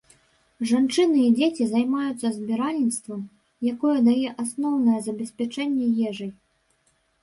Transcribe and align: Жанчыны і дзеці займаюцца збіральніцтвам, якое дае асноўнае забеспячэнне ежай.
Жанчыны 0.69 1.19
і 1.25 1.29
дзеці 1.39 1.67
займаюцца 1.73 2.33
збіральніцтвам, 2.39 3.21
якое 3.75 3.97
дае 4.11 4.29
асноўнае 4.43 4.99
забеспячэнне 5.13 5.97
ежай. 6.11 6.39